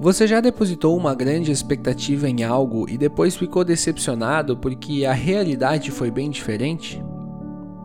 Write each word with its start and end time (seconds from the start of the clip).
Você 0.00 0.26
já 0.26 0.40
depositou 0.40 0.96
uma 0.96 1.14
grande 1.14 1.52
expectativa 1.52 2.28
em 2.28 2.42
algo 2.42 2.88
e 2.90 2.98
depois 2.98 3.36
ficou 3.36 3.64
decepcionado 3.64 4.56
porque 4.56 5.04
a 5.04 5.12
realidade 5.12 5.92
foi 5.92 6.10
bem 6.10 6.30
diferente? 6.30 7.02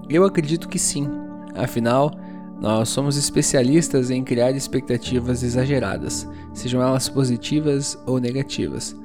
Eu 0.10 0.26
acredito 0.26 0.68
que 0.68 0.80
sim. 0.80 1.08
Afinal, 1.56 2.12
nós 2.60 2.90
somos 2.90 3.16
especialistas 3.16 4.10
em 4.10 4.24
criar 4.24 4.52
expectativas 4.52 5.44
exageradas, 5.44 6.28
sejam 6.52 6.82
elas 6.82 7.08
positivas 7.08 7.98
ou 8.08 8.20
negativas. 8.20 8.96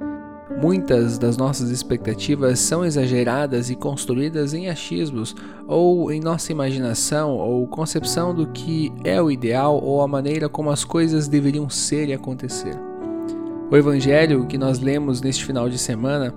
Muitas 0.61 1.19
das 1.19 1.37
nossas 1.37 1.71
expectativas 1.71 2.59
são 2.59 2.85
exageradas 2.85 3.69
e 3.69 3.77
construídas 3.77 4.55
em 4.55 4.69
achismos 4.69 5.37
ou 5.67 6.11
em 6.11 6.21
nossa 6.21 6.53
imaginação 6.53 7.37
ou 7.37 7.67
concepção 7.67 8.35
do 8.35 8.47
que 8.47 8.91
é 9.05 9.21
o 9.21 9.31
ideal 9.31 9.79
ou 9.83 10.01
a 10.01 10.09
maneira 10.09 10.49
como 10.49 10.71
as 10.71 10.85
coisas 10.85 11.29
deveriam 11.29 11.69
ser 11.69 12.09
e 12.09 12.15
acontecer. 12.15 12.94
O 13.71 13.77
evangelho 13.77 14.47
que 14.47 14.59
nós 14.59 14.79
lemos 14.79 15.21
neste 15.23 15.45
final 15.45 15.69
de 15.69 15.79
semana 15.79 16.35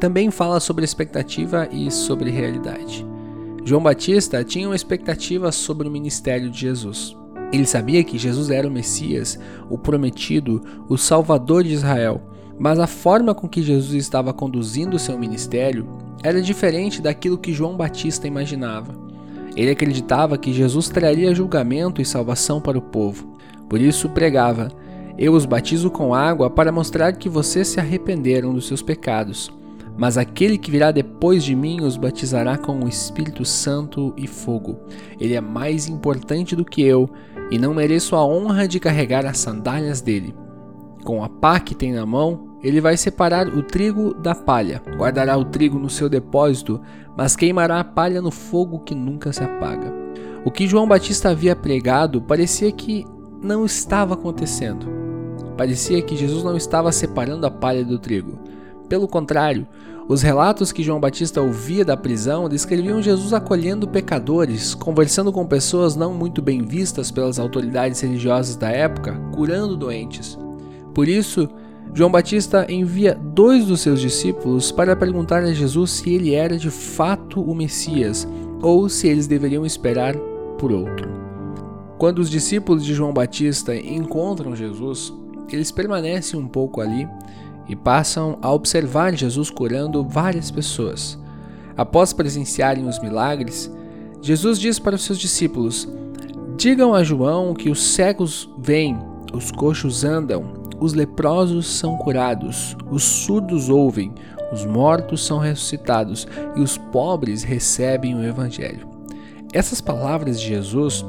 também 0.00 0.30
fala 0.30 0.58
sobre 0.58 0.84
expectativa 0.84 1.68
e 1.70 1.90
sobre 1.90 2.30
realidade. 2.30 3.06
João 3.64 3.82
Batista 3.82 4.42
tinha 4.42 4.68
uma 4.68 4.74
expectativa 4.74 5.52
sobre 5.52 5.86
o 5.86 5.90
ministério 5.90 6.50
de 6.50 6.60
Jesus. 6.60 7.16
Ele 7.52 7.66
sabia 7.66 8.02
que 8.02 8.18
Jesus 8.18 8.50
era 8.50 8.66
o 8.66 8.70
Messias, 8.70 9.38
o 9.68 9.76
prometido, 9.76 10.60
o 10.88 10.96
Salvador 10.96 11.62
de 11.64 11.74
Israel, 11.74 12.22
mas 12.58 12.78
a 12.78 12.86
forma 12.86 13.34
com 13.34 13.48
que 13.48 13.62
Jesus 13.62 13.94
estava 13.94 14.32
conduzindo 14.32 14.98
seu 14.98 15.18
ministério 15.18 15.88
era 16.22 16.42
diferente 16.42 17.00
daquilo 17.00 17.38
que 17.38 17.52
João 17.52 17.76
Batista 17.76 18.26
imaginava. 18.26 18.94
Ele 19.56 19.70
acreditava 19.70 20.38
que 20.38 20.52
Jesus 20.52 20.88
traria 20.88 21.34
julgamento 21.34 22.00
e 22.00 22.04
salvação 22.04 22.60
para 22.60 22.78
o 22.78 22.82
povo. 22.82 23.36
Por 23.68 23.80
isso 23.80 24.08
pregava: 24.08 24.68
Eu 25.18 25.34
os 25.34 25.44
batizo 25.44 25.90
com 25.90 26.14
água 26.14 26.48
para 26.48 26.72
mostrar 26.72 27.12
que 27.12 27.28
vocês 27.28 27.68
se 27.68 27.80
arrependeram 27.80 28.54
dos 28.54 28.66
seus 28.66 28.82
pecados. 28.82 29.50
Mas 29.96 30.16
aquele 30.16 30.56
que 30.56 30.70
virá 30.70 30.90
depois 30.90 31.44
de 31.44 31.54
mim 31.54 31.82
os 31.82 31.96
batizará 31.96 32.56
com 32.56 32.84
o 32.84 32.88
Espírito 32.88 33.44
Santo 33.44 34.14
e 34.16 34.26
fogo. 34.26 34.78
Ele 35.20 35.34
é 35.34 35.40
mais 35.40 35.88
importante 35.88 36.56
do 36.56 36.64
que 36.64 36.82
eu, 36.82 37.10
e 37.50 37.58
não 37.58 37.74
mereço 37.74 38.14
a 38.14 38.24
honra 38.24 38.66
de 38.66 38.78
carregar 38.78 39.26
as 39.26 39.38
sandálias 39.38 40.00
dele. 40.00 40.34
Com 41.04 41.24
a 41.24 41.28
pá 41.28 41.58
que 41.58 41.74
tem 41.74 41.92
na 41.92 42.06
mão, 42.06 42.56
ele 42.62 42.80
vai 42.80 42.96
separar 42.96 43.48
o 43.48 43.62
trigo 43.62 44.14
da 44.14 44.34
palha, 44.34 44.82
guardará 44.96 45.36
o 45.36 45.44
trigo 45.44 45.78
no 45.78 45.90
seu 45.90 46.08
depósito, 46.08 46.80
mas 47.16 47.34
queimará 47.34 47.80
a 47.80 47.84
palha 47.84 48.22
no 48.22 48.30
fogo 48.30 48.80
que 48.80 48.94
nunca 48.94 49.32
se 49.32 49.42
apaga. 49.42 49.92
O 50.44 50.50
que 50.50 50.66
João 50.66 50.86
Batista 50.86 51.30
havia 51.30 51.56
pregado 51.56 52.22
parecia 52.22 52.70
que 52.70 53.04
não 53.42 53.64
estava 53.64 54.14
acontecendo. 54.14 54.99
Parecia 55.60 56.00
que 56.00 56.16
Jesus 56.16 56.42
não 56.42 56.56
estava 56.56 56.90
separando 56.90 57.46
a 57.46 57.50
palha 57.50 57.84
do 57.84 57.98
trigo. 57.98 58.38
Pelo 58.88 59.06
contrário, 59.06 59.66
os 60.08 60.22
relatos 60.22 60.72
que 60.72 60.82
João 60.82 60.98
Batista 60.98 61.42
ouvia 61.42 61.84
da 61.84 61.98
prisão 61.98 62.48
descreviam 62.48 63.02
Jesus 63.02 63.34
acolhendo 63.34 63.86
pecadores, 63.86 64.74
conversando 64.74 65.30
com 65.30 65.44
pessoas 65.44 65.94
não 65.94 66.14
muito 66.14 66.40
bem 66.40 66.62
vistas 66.62 67.10
pelas 67.10 67.38
autoridades 67.38 68.00
religiosas 68.00 68.56
da 68.56 68.70
época, 68.70 69.20
curando 69.34 69.76
doentes. 69.76 70.38
Por 70.94 71.06
isso, 71.06 71.46
João 71.92 72.10
Batista 72.10 72.64
envia 72.66 73.14
dois 73.14 73.66
dos 73.66 73.82
seus 73.82 74.00
discípulos 74.00 74.72
para 74.72 74.96
perguntar 74.96 75.42
a 75.42 75.52
Jesus 75.52 75.90
se 75.90 76.14
ele 76.14 76.32
era 76.32 76.56
de 76.56 76.70
fato 76.70 77.38
o 77.38 77.54
Messias 77.54 78.26
ou 78.62 78.88
se 78.88 79.08
eles 79.08 79.26
deveriam 79.26 79.66
esperar 79.66 80.16
por 80.56 80.72
outro. 80.72 81.06
Quando 81.98 82.20
os 82.20 82.30
discípulos 82.30 82.82
de 82.82 82.94
João 82.94 83.12
Batista 83.12 83.76
encontram 83.76 84.56
Jesus, 84.56 85.12
eles 85.56 85.70
permanecem 85.70 86.38
um 86.38 86.46
pouco 86.46 86.80
ali 86.80 87.08
e 87.68 87.76
passam 87.76 88.38
a 88.42 88.52
observar 88.52 89.14
Jesus 89.14 89.50
curando 89.50 90.04
várias 90.04 90.50
pessoas. 90.50 91.18
Após 91.76 92.12
presenciarem 92.12 92.86
os 92.86 92.98
milagres, 92.98 93.70
Jesus 94.20 94.58
diz 94.58 94.78
para 94.78 94.96
os 94.96 95.04
seus 95.04 95.18
discípulos: 95.18 95.88
Digam 96.56 96.94
a 96.94 97.02
João 97.02 97.54
que 97.54 97.70
os 97.70 97.82
cegos 97.94 98.50
vêm, 98.58 98.98
os 99.32 99.50
coxos 99.50 100.04
andam, 100.04 100.52
os 100.80 100.94
leprosos 100.94 101.66
são 101.66 101.96
curados, 101.96 102.76
os 102.90 103.02
surdos 103.02 103.68
ouvem, 103.68 104.12
os 104.52 104.66
mortos 104.66 105.24
são 105.24 105.38
ressuscitados 105.38 106.26
e 106.56 106.60
os 106.60 106.76
pobres 106.76 107.42
recebem 107.42 108.14
o 108.14 108.24
Evangelho. 108.24 108.88
Essas 109.52 109.80
palavras 109.80 110.40
de 110.40 110.48
Jesus 110.48 111.04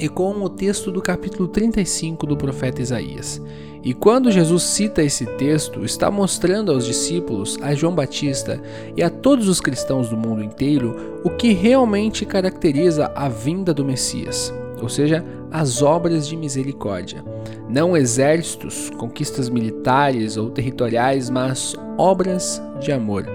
ecoam 0.00 0.42
o 0.42 0.48
texto 0.48 0.90
do 0.90 1.02
capítulo 1.02 1.46
35 1.46 2.26
do 2.26 2.36
profeta 2.36 2.80
Isaías. 2.80 3.40
E 3.82 3.94
quando 3.94 4.30
Jesus 4.30 4.62
cita 4.62 5.02
esse 5.02 5.26
texto, 5.36 5.84
está 5.84 6.10
mostrando 6.10 6.72
aos 6.72 6.84
discípulos, 6.84 7.58
a 7.62 7.74
João 7.74 7.94
Batista 7.94 8.60
e 8.96 9.02
a 9.02 9.08
todos 9.08 9.48
os 9.48 9.60
cristãos 9.60 10.08
do 10.08 10.16
mundo 10.16 10.42
inteiro 10.42 11.20
o 11.24 11.30
que 11.30 11.52
realmente 11.52 12.24
caracteriza 12.26 13.12
a 13.14 13.28
vinda 13.28 13.72
do 13.72 13.84
Messias, 13.84 14.52
ou 14.82 14.88
seja, 14.88 15.24
as 15.50 15.82
obras 15.82 16.26
de 16.26 16.36
misericórdia. 16.36 17.24
Não 17.68 17.96
exércitos, 17.96 18.90
conquistas 18.98 19.48
militares 19.48 20.36
ou 20.36 20.50
territoriais, 20.50 21.30
mas 21.30 21.74
obras 21.96 22.60
de 22.80 22.92
amor. 22.92 23.26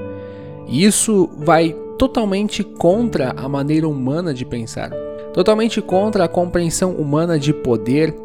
E 0.68 0.84
isso 0.84 1.30
vai 1.38 1.76
totalmente 1.98 2.64
contra 2.64 3.32
a 3.32 3.48
maneira 3.48 3.88
humana 3.88 4.34
de 4.34 4.46
pensar, 4.46 4.92
totalmente 5.36 5.82
contra 5.82 6.24
a 6.24 6.30
compreensão 6.30 6.94
humana 6.94 7.38
de 7.38 7.52
poder, 7.52 8.16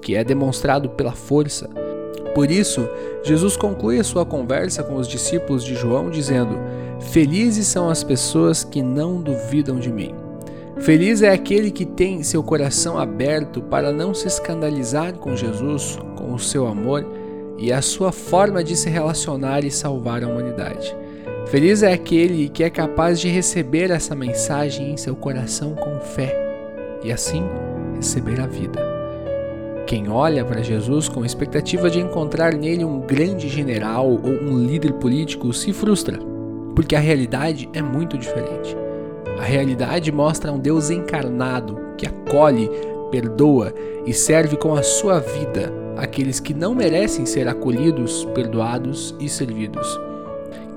que 0.00 0.14
é 0.14 0.22
demonstrado 0.22 0.88
pela 0.90 1.10
força. 1.10 1.68
Por 2.32 2.48
isso, 2.48 2.88
Jesus 3.24 3.56
conclui 3.56 3.98
a 3.98 4.04
sua 4.04 4.24
conversa 4.24 4.84
com 4.84 4.94
os 4.94 5.08
discípulos 5.08 5.64
de 5.64 5.74
João 5.74 6.08
dizendo: 6.10 6.56
Felizes 7.00 7.66
são 7.66 7.90
as 7.90 8.04
pessoas 8.04 8.62
que 8.62 8.84
não 8.84 9.20
duvidam 9.20 9.80
de 9.80 9.92
mim. 9.92 10.14
Feliz 10.78 11.22
é 11.22 11.30
aquele 11.30 11.72
que 11.72 11.84
tem 11.84 12.22
seu 12.22 12.40
coração 12.40 12.96
aberto 12.96 13.60
para 13.60 13.90
não 13.90 14.14
se 14.14 14.28
escandalizar 14.28 15.14
com 15.14 15.34
Jesus, 15.34 15.98
com 16.16 16.32
o 16.32 16.38
seu 16.38 16.68
amor 16.68 17.04
e 17.58 17.72
a 17.72 17.82
sua 17.82 18.12
forma 18.12 18.62
de 18.62 18.76
se 18.76 18.88
relacionar 18.88 19.64
e 19.64 19.72
salvar 19.72 20.22
a 20.22 20.28
humanidade. 20.28 20.96
Feliz 21.48 21.82
é 21.82 21.92
aquele 21.92 22.48
que 22.48 22.62
é 22.62 22.70
capaz 22.70 23.18
de 23.18 23.28
receber 23.28 23.90
essa 23.90 24.14
mensagem 24.14 24.92
em 24.92 24.96
seu 24.96 25.16
coração 25.16 25.74
com 25.74 25.98
fé 25.98 26.39
e 27.02 27.12
assim 27.12 27.42
receber 27.96 28.40
a 28.40 28.46
vida. 28.46 28.80
Quem 29.86 30.08
olha 30.08 30.44
para 30.44 30.62
Jesus 30.62 31.08
com 31.08 31.24
expectativa 31.24 31.90
de 31.90 31.98
encontrar 31.98 32.54
nele 32.54 32.84
um 32.84 33.00
grande 33.00 33.48
general 33.48 34.08
ou 34.08 34.30
um 34.30 34.58
líder 34.58 34.92
político 34.94 35.52
se 35.52 35.72
frustra, 35.72 36.18
porque 36.76 36.94
a 36.94 37.00
realidade 37.00 37.68
é 37.72 37.82
muito 37.82 38.16
diferente. 38.16 38.76
A 39.38 39.42
realidade 39.42 40.12
mostra 40.12 40.52
um 40.52 40.58
Deus 40.58 40.90
encarnado 40.90 41.78
que 41.96 42.06
acolhe, 42.06 42.70
perdoa 43.10 43.74
e 44.06 44.12
serve 44.12 44.56
com 44.56 44.74
a 44.74 44.82
sua 44.82 45.18
vida 45.18 45.72
aqueles 45.96 46.40
que 46.40 46.54
não 46.54 46.74
merecem 46.74 47.26
ser 47.26 47.48
acolhidos, 47.48 48.24
perdoados 48.34 49.14
e 49.18 49.28
servidos. 49.28 50.09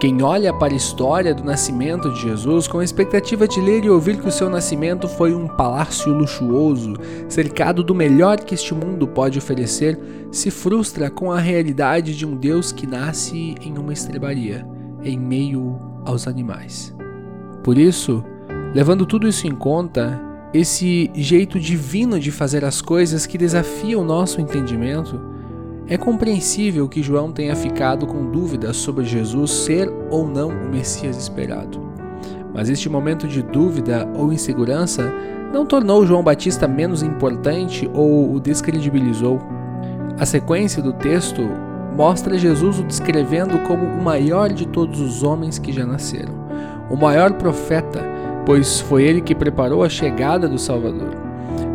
Quem 0.04 0.22
olha 0.22 0.52
para 0.52 0.74
a 0.74 0.76
história 0.76 1.34
do 1.34 1.46
nascimento 1.46 2.12
de 2.12 2.24
Jesus 2.24 2.68
com 2.68 2.80
a 2.80 2.84
expectativa 2.84 3.48
de 3.48 3.62
ler 3.62 3.86
e 3.86 3.90
ouvir 3.90 4.20
que 4.20 4.28
o 4.28 4.32
seu 4.34 4.50
nascimento 4.50 5.08
foi 5.08 5.34
um 5.34 5.48
palácio 5.48 6.12
luxuoso, 6.12 6.96
cercado 7.30 7.82
do 7.82 7.96
melhor 7.96 8.38
que 8.42 8.54
este 8.54 8.74
mundo 8.74 9.08
pode 9.08 9.38
oferecer, 9.38 9.98
se 10.30 10.52
frustra 10.52 11.10
com 11.10 11.32
a 11.32 11.40
realidade 11.40 12.18
de 12.18 12.26
um 12.26 12.36
Deus 12.36 12.74
que 12.74 12.86
nasce 12.86 13.56
em 13.62 13.78
uma 13.78 13.94
estrebaria, 13.94 14.68
em 15.02 15.18
meio 15.18 15.80
aos 16.04 16.28
animais. 16.28 16.94
Por 17.64 17.78
isso, 17.78 18.22
levando 18.76 19.06
tudo 19.06 19.26
isso 19.26 19.48
em 19.48 19.56
conta, 19.56 20.22
esse 20.54 21.10
jeito 21.14 21.58
divino 21.58 22.20
de 22.20 22.30
fazer 22.30 22.66
as 22.66 22.82
coisas 22.82 23.26
que 23.26 23.38
desafia 23.38 23.98
o 23.98 24.04
nosso 24.04 24.42
entendimento, 24.42 25.18
é 25.88 25.98
compreensível 25.98 26.88
que 26.88 27.04
João 27.04 27.32
tenha 27.32 27.56
ficado 27.56 28.08
com 28.08 28.32
dúvidas 28.32 28.78
sobre 28.78 29.04
Jesus 29.04 29.52
ser 29.52 29.92
ou 30.10 30.28
não 30.28 30.50
o 30.50 30.70
Messias 30.70 31.18
esperado. 31.18 31.82
Mas 32.54 32.70
este 32.70 32.88
momento 32.88 33.28
de 33.28 33.42
dúvida 33.42 34.08
ou 34.16 34.32
insegurança 34.32 35.12
não 35.52 35.66
tornou 35.66 36.06
João 36.06 36.24
Batista 36.24 36.68
menos 36.68 37.04
importante 37.04 37.90
ou 37.94 38.34
o 38.34 38.40
descredibilizou. 38.40 39.40
A 40.18 40.26
sequência 40.26 40.82
do 40.82 40.94
texto 40.94 41.42
mostra 41.96 42.38
Jesus 42.38 42.80
o 42.80 42.84
descrevendo 42.84 43.60
como 43.68 43.86
o 43.86 44.04
maior 44.04 44.52
de 44.52 44.68
todos 44.68 45.00
os 45.00 45.22
homens 45.22 45.60
que 45.60 45.72
já 45.72 45.86
nasceram, 45.86 46.34
o 46.90 46.96
maior 46.96 47.34
profeta, 47.34 48.02
pois 48.46 48.80
foi 48.80 49.04
ele 49.04 49.22
que 49.22 49.36
preparou 49.36 49.84
a 49.84 49.90
chegada 49.90 50.48
do 50.48 50.58
Salvador. 50.58 51.16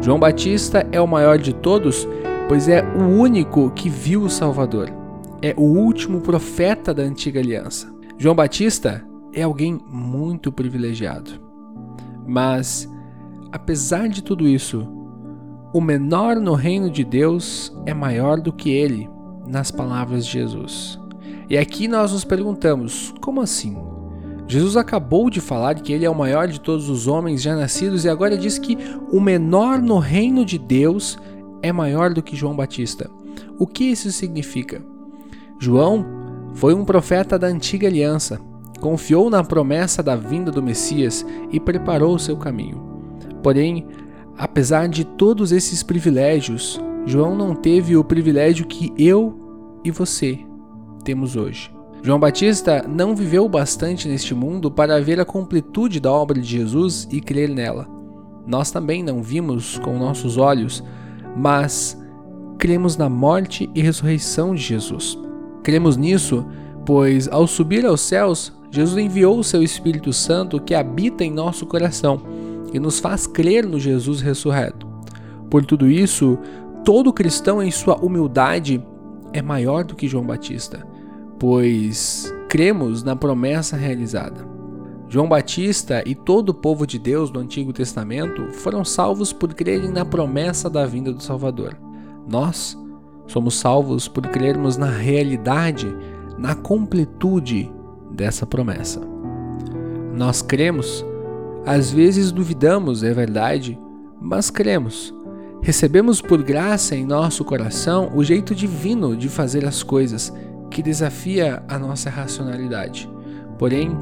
João 0.01 0.19
Batista 0.19 0.87
é 0.91 1.01
o 1.01 1.07
maior 1.07 1.39
de 1.39 1.53
todos 1.53 2.07
pois 2.49 2.67
é 2.67 2.83
o 2.83 3.05
único 3.05 3.71
que 3.71 3.91
viu 3.91 4.23
o 4.23 4.31
Salvador. 4.31 4.91
É 5.43 5.55
o 5.57 5.63
último 5.63 6.23
profeta 6.23 6.95
da 6.95 7.03
antiga 7.03 7.39
aliança. 7.39 7.95
João 8.17 8.35
Batista 8.35 9.07
é 9.35 9.43
alguém 9.43 9.79
muito 9.87 10.51
privilegiado. 10.51 11.31
Mas, 12.27 12.91
apesar 13.53 14.09
de 14.09 14.23
tudo 14.23 14.49
isso, 14.49 14.89
o 15.75 15.81
menor 15.81 16.37
no 16.37 16.55
reino 16.55 16.91
de 16.91 17.05
Deus 17.05 17.73
é 17.85 17.93
maior 17.93 18.41
do 18.41 18.53
que 18.53 18.71
ele. 18.71 19.09
nas 19.47 19.71
palavras 19.71 20.27
de 20.27 20.33
Jesus. 20.33 21.01
E 21.49 21.57
aqui 21.57 21.89
nós 21.89 22.13
nos 22.13 22.23
perguntamos: 22.23 23.15
como 23.19 23.41
assim? 23.41 23.79
Jesus 24.47 24.77
acabou 24.77 25.31
de 25.31 25.41
falar 25.41 25.75
que 25.77 25.91
ele 25.91 26.05
é 26.05 26.11
o 26.11 26.15
maior 26.15 26.49
de 26.49 26.61
todos 26.61 26.91
os 26.91 27.07
homens 27.07 27.41
já 27.41 27.57
nascidos 27.57 28.05
e 28.05 28.09
agora 28.11 28.37
diz 28.37 28.59
que 28.59 28.77
o 29.11 29.21
menor 29.21 29.81
no 29.81 29.99
reino 29.99 30.45
de 30.45 30.59
Deus 30.59 31.19
é 31.63 31.73
maior 31.73 32.13
do 32.13 32.23
que 32.23 32.37
João 32.37 32.57
Batista. 32.57 33.11
O 33.59 33.67
que 33.67 33.85
isso 33.85 34.11
significa? 34.13 34.83
João 35.59 36.05
foi 36.55 36.75
um 36.75 36.85
profeta 36.85 37.39
da 37.39 37.47
antiga 37.47 37.87
aliança, 37.87 38.41
confiou 38.81 39.29
na 39.29 39.43
promessa 39.43 40.03
da 40.03 40.17
vinda 40.17 40.51
do 40.51 40.63
Messias 40.63 41.25
e 41.51 41.59
preparou 41.59 42.15
o 42.15 42.19
seu 42.19 42.37
caminho. 42.37 42.81
Porém, 43.43 43.87
apesar 44.37 44.89
de 44.89 45.05
todos 45.05 45.53
esses 45.53 45.83
privilégios, 45.83 46.81
João 47.07 47.37
não 47.37 47.55
teve 47.55 47.97
o 47.97 48.05
privilégio 48.05 48.67
que 48.67 48.93
eu 48.99 49.81
e 49.85 49.91
você 49.91 50.39
temos 51.05 51.37
hoje. 51.37 51.71
João 52.03 52.21
Batista 52.21 52.85
não 52.89 53.15
viveu 53.15 53.49
bastante 53.49 54.09
neste 54.09 54.35
mundo 54.35 54.71
para 54.71 55.01
ver 55.01 55.21
a 55.21 55.25
completude 55.25 55.99
da 55.99 56.13
obra 56.13 56.41
de 56.41 56.47
Jesus 56.47 57.09
e 57.11 57.21
crer 57.21 57.49
nela. 57.49 57.89
Nós 58.47 58.71
também 58.71 59.03
não 59.03 59.23
vimos 59.23 59.79
com 59.79 59.99
nossos 59.99 60.37
olhos, 60.37 60.83
mas 61.37 61.99
cremos 62.59 62.97
na 62.97 63.09
morte 63.09 63.69
e 63.75 63.83
ressurreição 63.83 64.55
de 64.55 64.63
Jesus. 64.63 65.19
Cremos 65.63 65.97
nisso, 65.97 66.47
pois 66.85 67.29
ao 67.29 67.47
subir 67.47 67.85
aos 67.87 68.01
céus, 68.01 68.53
Jesus 68.71 68.99
enviou 68.99 69.39
o 69.39 69.45
seu 69.45 69.63
Espírito 69.63 70.13
Santo 70.13 70.61
que 70.61 70.75
habita 70.75 71.25
em 71.25 71.33
nosso 71.33 71.67
coração 71.67 72.21
e 72.73 72.79
nos 72.79 72.99
faz 72.99 73.27
crer 73.27 73.67
no 73.67 73.79
Jesus 73.79 74.21
ressurreto. 74.21 74.87
Por 75.51 75.65
tudo 75.65 75.89
isso, 75.89 76.39
todo 76.85 77.13
cristão 77.13 77.63
em 77.63 77.71
sua 77.71 77.97
humildade 77.97 78.85
é 79.33 79.41
maior 79.41 79.85
do 79.85 79.95
que 79.95 80.09
João 80.09 80.25
Batista 80.25 80.87
pois 81.39 82.35
cremos 82.49 83.03
na 83.03 83.15
promessa 83.15 83.77
realizada. 83.77 84.48
João 85.11 85.27
Batista 85.27 86.03
e 86.05 86.15
todo 86.15 86.51
o 86.51 86.55
povo 86.55 86.87
de 86.87 86.99
Deus 86.99 87.31
do 87.31 87.41
Antigo 87.41 87.73
Testamento 87.73 88.53
foram 88.53 88.85
salvos 88.85 89.33
por 89.33 89.55
crerem 89.55 89.91
na 89.91 90.05
promessa 90.05 90.69
da 90.69 90.85
vinda 90.85 91.11
do 91.13 91.23
Salvador. 91.23 91.79
Nós 92.29 92.77
somos 93.27 93.55
salvos 93.55 94.07
por 94.07 94.27
crermos 94.27 94.77
na 94.77 94.91
realidade, 94.91 95.87
na 96.37 96.55
completude 96.55 97.73
dessa 98.11 98.47
promessa. 98.47 99.01
Nós 100.15 100.43
cremos, 100.43 101.05
às 101.65 101.91
vezes 101.91 102.31
duvidamos, 102.31 103.03
é 103.03 103.15
verdade, 103.15 103.79
mas 104.21 104.51
cremos. 104.51 105.15
Recebemos 105.63 106.21
por 106.21 106.43
graça 106.43 106.95
em 106.95 107.07
nosso 107.07 107.45
coração 107.45 108.13
o 108.15 108.23
jeito 108.23 108.55
divino 108.55 109.17
de 109.17 109.29
fazer 109.31 109.65
as 109.65 109.83
coisas 109.83 110.33
que 110.71 110.83
desafia 110.83 111.63
a 111.67 111.79
nossa 111.79 112.11
racionalidade. 112.11 113.11
Porém, 113.59 113.97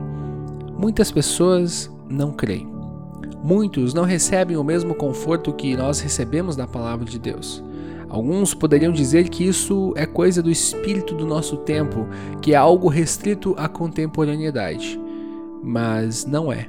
muitas 0.78 1.10
pessoas 1.10 1.90
não 2.08 2.32
creem. 2.32 2.68
Muitos 3.42 3.94
não 3.94 4.04
recebem 4.04 4.56
o 4.56 4.64
mesmo 4.64 4.94
conforto 4.94 5.52
que 5.52 5.76
nós 5.76 6.00
recebemos 6.00 6.56
da 6.56 6.66
palavra 6.66 7.04
de 7.04 7.18
Deus. 7.18 7.62
Alguns 8.08 8.54
poderiam 8.54 8.92
dizer 8.92 9.28
que 9.28 9.44
isso 9.46 9.92
é 9.96 10.06
coisa 10.06 10.42
do 10.42 10.50
espírito 10.50 11.14
do 11.14 11.26
nosso 11.26 11.56
tempo, 11.58 12.06
que 12.40 12.52
é 12.52 12.56
algo 12.56 12.88
restrito 12.88 13.54
à 13.58 13.68
contemporaneidade. 13.68 15.00
Mas 15.62 16.24
não 16.24 16.52
é. 16.52 16.66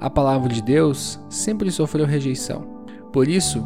A 0.00 0.08
palavra 0.10 0.48
de 0.48 0.62
Deus 0.62 1.20
sempre 1.28 1.70
sofreu 1.70 2.06
rejeição. 2.06 2.66
Por 3.12 3.28
isso, 3.28 3.62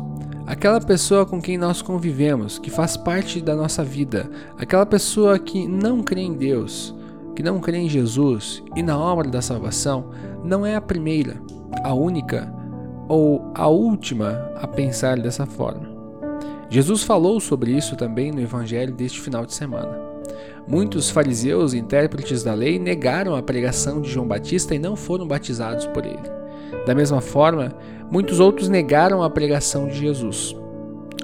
aquela 0.46 0.80
pessoa 0.80 1.24
com 1.24 1.40
quem 1.40 1.56
nós 1.56 1.80
convivemos, 1.80 2.58
que 2.58 2.70
faz 2.70 2.96
parte 2.96 3.40
da 3.40 3.54
nossa 3.54 3.84
vida, 3.84 4.28
aquela 4.58 4.84
pessoa 4.84 5.38
que 5.38 5.66
não 5.66 6.02
crê 6.02 6.22
em 6.22 6.34
Deus, 6.34 6.94
que 7.36 7.42
não 7.42 7.60
crê 7.60 7.76
em 7.76 7.88
Jesus 7.88 8.62
e 8.74 8.82
na 8.82 8.98
obra 8.98 9.28
da 9.28 9.42
salvação, 9.42 10.10
não 10.42 10.64
é 10.64 10.74
a 10.74 10.80
primeira, 10.80 11.36
a 11.84 11.92
única 11.92 12.50
ou 13.08 13.52
a 13.54 13.68
última 13.68 14.50
a 14.56 14.66
pensar 14.66 15.18
dessa 15.18 15.44
forma. 15.44 15.94
Jesus 16.70 17.02
falou 17.02 17.38
sobre 17.38 17.70
isso 17.70 17.94
também 17.94 18.32
no 18.32 18.40
evangelho 18.40 18.92
deste 18.92 19.20
final 19.20 19.44
de 19.44 19.52
semana. 19.52 20.00
Muitos 20.66 21.10
fariseus 21.10 21.74
e 21.74 21.78
intérpretes 21.78 22.42
da 22.42 22.54
lei 22.54 22.78
negaram 22.78 23.36
a 23.36 23.42
pregação 23.42 24.00
de 24.00 24.10
João 24.10 24.26
Batista 24.26 24.74
e 24.74 24.78
não 24.78 24.96
foram 24.96 25.28
batizados 25.28 25.86
por 25.86 26.04
ele. 26.04 26.18
Da 26.86 26.94
mesma 26.94 27.20
forma, 27.20 27.72
muitos 28.10 28.40
outros 28.40 28.68
negaram 28.68 29.22
a 29.22 29.30
pregação 29.30 29.86
de 29.86 29.94
Jesus. 29.94 30.56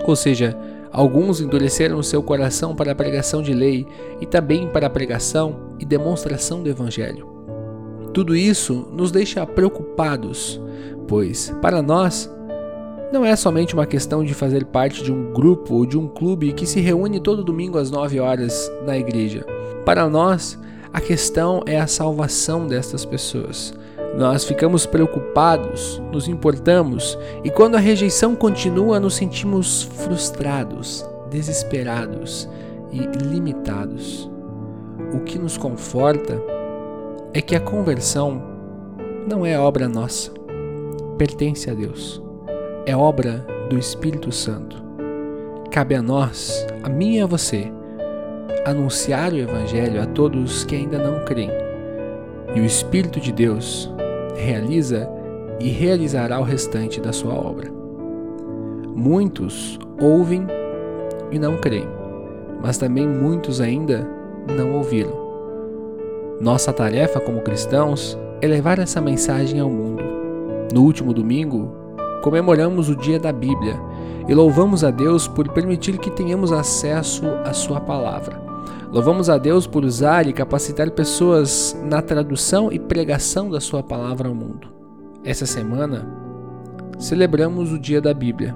Ou 0.06 0.14
seja, 0.14 0.56
alguns 0.92 1.40
endureceram 1.40 2.02
seu 2.02 2.22
coração 2.22 2.76
para 2.76 2.92
a 2.92 2.94
pregação 2.94 3.42
de 3.42 3.52
lei 3.52 3.86
e 4.20 4.26
também 4.26 4.68
para 4.68 4.86
a 4.86 4.90
pregação 4.90 5.71
e 5.82 5.84
demonstração 5.84 6.62
do 6.62 6.70
Evangelho. 6.70 7.28
Tudo 8.14 8.36
isso 8.36 8.88
nos 8.92 9.10
deixa 9.10 9.44
preocupados, 9.44 10.60
pois, 11.08 11.52
para 11.60 11.82
nós, 11.82 12.30
não 13.12 13.24
é 13.24 13.34
somente 13.34 13.74
uma 13.74 13.84
questão 13.84 14.24
de 14.24 14.32
fazer 14.32 14.64
parte 14.66 15.02
de 15.02 15.12
um 15.12 15.32
grupo 15.32 15.74
ou 15.74 15.84
de 15.84 15.98
um 15.98 16.06
clube 16.06 16.52
que 16.52 16.66
se 16.66 16.80
reúne 16.80 17.20
todo 17.20 17.44
domingo 17.44 17.78
às 17.78 17.90
9 17.90 18.20
horas 18.20 18.70
na 18.86 18.96
igreja. 18.96 19.44
Para 19.84 20.08
nós, 20.08 20.58
a 20.92 21.00
questão 21.00 21.62
é 21.66 21.80
a 21.80 21.86
salvação 21.86 22.66
destas 22.66 23.04
pessoas. 23.04 23.74
Nós 24.16 24.44
ficamos 24.44 24.86
preocupados, 24.86 26.00
nos 26.12 26.28
importamos 26.28 27.18
e 27.42 27.50
quando 27.50 27.74
a 27.74 27.80
rejeição 27.80 28.36
continua, 28.36 29.00
nos 29.00 29.14
sentimos 29.14 29.82
frustrados, 29.82 31.04
desesperados 31.30 32.48
e 32.92 33.00
limitados. 33.24 34.31
O 35.12 35.20
que 35.20 35.38
nos 35.38 35.58
conforta 35.58 36.42
é 37.34 37.42
que 37.42 37.54
a 37.54 37.60
conversão 37.60 38.42
não 39.28 39.44
é 39.44 39.58
obra 39.58 39.86
nossa, 39.86 40.30
pertence 41.18 41.68
a 41.68 41.74
Deus, 41.74 42.22
é 42.86 42.96
obra 42.96 43.46
do 43.68 43.78
Espírito 43.78 44.32
Santo. 44.32 44.82
Cabe 45.70 45.94
a 45.94 46.02
nós, 46.02 46.66
a 46.82 46.88
mim 46.88 47.16
e 47.16 47.20
a 47.20 47.26
você, 47.26 47.70
anunciar 48.64 49.32
o 49.32 49.38
Evangelho 49.38 50.00
a 50.02 50.06
todos 50.06 50.64
que 50.64 50.76
ainda 50.76 50.98
não 50.98 51.24
creem. 51.24 51.50
E 52.54 52.60
o 52.60 52.64
Espírito 52.64 53.20
de 53.20 53.32
Deus 53.32 53.92
realiza 54.34 55.08
e 55.60 55.68
realizará 55.68 56.40
o 56.40 56.44
restante 56.44 57.00
da 57.00 57.12
sua 57.12 57.34
obra. 57.34 57.70
Muitos 58.94 59.78
ouvem 60.00 60.46
e 61.30 61.38
não 61.38 61.58
creem, 61.58 61.88
mas 62.62 62.78
também 62.78 63.06
muitos 63.06 63.60
ainda 63.60 64.21
não 64.46 64.72
ouviram. 64.72 65.12
Nossa 66.40 66.72
tarefa 66.72 67.20
como 67.20 67.42
cristãos 67.42 68.18
é 68.40 68.46
levar 68.46 68.78
essa 68.78 69.00
mensagem 69.00 69.60
ao 69.60 69.70
mundo. 69.70 70.02
No 70.72 70.82
último 70.82 71.12
domingo, 71.12 71.72
comemoramos 72.22 72.88
o 72.88 72.96
dia 72.96 73.18
da 73.18 73.32
Bíblia 73.32 73.78
e 74.28 74.34
louvamos 74.34 74.82
a 74.82 74.90
Deus 74.90 75.28
por 75.28 75.48
permitir 75.50 75.98
que 75.98 76.10
tenhamos 76.10 76.50
acesso 76.52 77.26
à 77.44 77.52
Sua 77.52 77.80
palavra. 77.80 78.40
Louvamos 78.90 79.30
a 79.30 79.38
Deus 79.38 79.66
por 79.66 79.84
usar 79.84 80.26
e 80.26 80.32
capacitar 80.32 80.90
pessoas 80.90 81.76
na 81.84 82.02
tradução 82.02 82.70
e 82.72 82.78
pregação 82.78 83.48
da 83.50 83.60
Sua 83.60 83.82
palavra 83.82 84.28
ao 84.28 84.34
mundo. 84.34 84.68
Essa 85.24 85.46
semana, 85.46 86.06
celebramos 86.98 87.72
o 87.72 87.78
dia 87.78 88.00
da 88.00 88.12
Bíblia, 88.12 88.54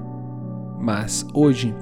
mas 0.80 1.26
hoje, 1.32 1.74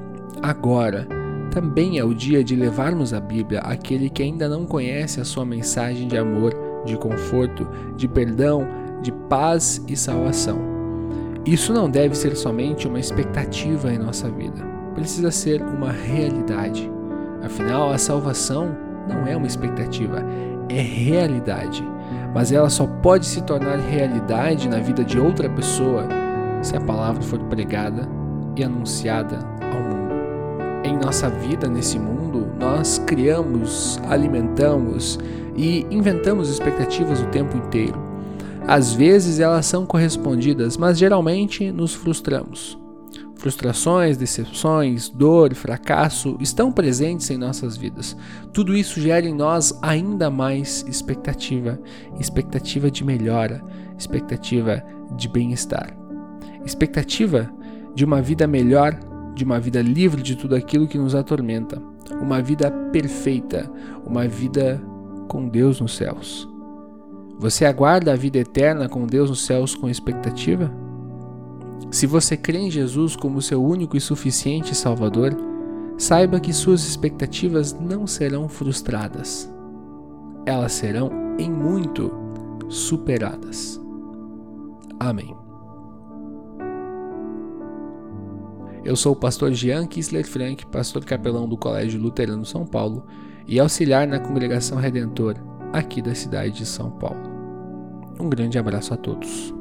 agora, 0.42 1.08
também 1.54 2.00
é 2.00 2.04
o 2.04 2.12
dia 2.12 2.42
de 2.42 2.56
levarmos 2.56 3.14
a 3.14 3.20
Bíblia 3.20 3.60
àquele 3.60 4.10
que 4.10 4.24
ainda 4.24 4.48
não 4.48 4.66
conhece 4.66 5.20
a 5.20 5.24
Sua 5.24 5.44
mensagem 5.44 6.08
de 6.08 6.18
amor, 6.18 6.52
de 6.84 6.96
conforto, 6.96 7.64
de 7.96 8.08
perdão, 8.08 8.66
de 9.00 9.12
paz 9.12 9.80
e 9.86 9.96
salvação. 9.96 10.58
Isso 11.46 11.72
não 11.72 11.88
deve 11.88 12.16
ser 12.16 12.34
somente 12.34 12.88
uma 12.88 12.98
expectativa 12.98 13.92
em 13.92 13.98
nossa 13.98 14.28
vida, 14.28 14.64
precisa 14.96 15.30
ser 15.30 15.62
uma 15.62 15.92
realidade. 15.92 16.90
Afinal, 17.40 17.92
a 17.92 17.98
salvação 17.98 18.76
não 19.08 19.24
é 19.24 19.36
uma 19.36 19.46
expectativa, 19.46 20.24
é 20.68 20.80
realidade. 20.80 21.86
Mas 22.34 22.50
ela 22.50 22.68
só 22.68 22.84
pode 22.84 23.26
se 23.26 23.40
tornar 23.44 23.76
realidade 23.76 24.68
na 24.68 24.78
vida 24.78 25.04
de 25.04 25.20
outra 25.20 25.48
pessoa 25.48 26.08
se 26.62 26.74
a 26.76 26.80
palavra 26.80 27.22
for 27.22 27.38
pregada 27.44 28.08
e 28.56 28.64
anunciada 28.64 29.38
ao. 29.60 29.83
Em 30.84 30.98
nossa 30.98 31.30
vida 31.30 31.66
nesse 31.66 31.98
mundo, 31.98 32.46
nós 32.60 32.98
criamos, 33.06 33.98
alimentamos 34.06 35.18
e 35.56 35.86
inventamos 35.90 36.50
expectativas 36.50 37.22
o 37.22 37.26
tempo 37.26 37.56
inteiro. 37.56 37.98
Às 38.66 38.92
vezes 38.92 39.40
elas 39.40 39.64
são 39.64 39.86
correspondidas, 39.86 40.76
mas 40.76 40.98
geralmente 40.98 41.72
nos 41.72 41.94
frustramos. 41.94 42.78
Frustrações, 43.36 44.16
decepções, 44.16 45.08
dor, 45.08 45.54
fracasso 45.54 46.36
estão 46.40 46.70
presentes 46.70 47.30
em 47.30 47.36
nossas 47.36 47.76
vidas. 47.76 48.16
Tudo 48.52 48.76
isso 48.76 49.00
gera 49.00 49.26
em 49.26 49.34
nós 49.34 49.78
ainda 49.82 50.30
mais 50.30 50.84
expectativa, 50.88 51.78
expectativa 52.18 52.90
de 52.90 53.04
melhora, 53.04 53.62
expectativa 53.98 54.82
de 55.16 55.28
bem-estar, 55.28 55.96
expectativa 56.64 57.50
de 57.94 58.04
uma 58.04 58.22
vida 58.22 58.46
melhor, 58.46 58.98
de 59.34 59.44
uma 59.44 59.58
vida 59.58 59.82
livre 59.82 60.22
de 60.22 60.36
tudo 60.36 60.54
aquilo 60.54 60.86
que 60.86 60.98
nos 60.98 61.14
atormenta, 61.14 61.82
uma 62.20 62.40
vida 62.40 62.70
perfeita, 62.92 63.70
uma 64.06 64.26
vida 64.28 64.80
com 65.28 65.48
Deus 65.48 65.80
nos 65.80 65.96
céus. 65.96 66.48
Você 67.38 67.64
aguarda 67.64 68.12
a 68.12 68.16
vida 68.16 68.38
eterna 68.38 68.88
com 68.88 69.06
Deus 69.06 69.28
nos 69.28 69.44
céus 69.44 69.74
com 69.74 69.88
expectativa? 69.88 70.72
Se 71.90 72.06
você 72.06 72.36
crê 72.36 72.58
em 72.58 72.70
Jesus 72.70 73.16
como 73.16 73.42
seu 73.42 73.62
único 73.62 73.96
e 73.96 74.00
suficiente 74.00 74.74
Salvador, 74.74 75.36
saiba 75.98 76.40
que 76.40 76.52
suas 76.52 76.86
expectativas 76.86 77.72
não 77.72 78.06
serão 78.06 78.48
frustradas. 78.48 79.50
Elas 80.46 80.72
serão, 80.72 81.10
em 81.38 81.50
muito, 81.50 82.12
superadas. 82.68 83.80
Amém. 84.98 85.43
Eu 88.84 88.96
sou 88.96 89.12
o 89.14 89.16
pastor 89.16 89.50
Jean 89.54 89.86
Kissler 89.86 90.26
Frank, 90.26 90.66
pastor 90.66 91.06
capelão 91.06 91.48
do 91.48 91.56
Colégio 91.56 91.98
Luterano 91.98 92.44
São 92.44 92.66
Paulo 92.66 93.06
e 93.46 93.58
auxiliar 93.58 94.06
na 94.06 94.18
Congregação 94.18 94.76
Redentor, 94.76 95.36
aqui 95.72 96.02
da 96.02 96.14
cidade 96.14 96.58
de 96.58 96.66
São 96.66 96.90
Paulo. 96.90 97.22
Um 98.20 98.28
grande 98.28 98.58
abraço 98.58 98.92
a 98.92 98.96
todos. 98.98 99.54